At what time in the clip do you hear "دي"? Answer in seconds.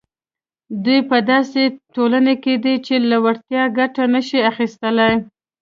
2.63-2.75